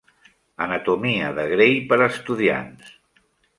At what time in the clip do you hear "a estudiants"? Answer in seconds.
2.01-2.93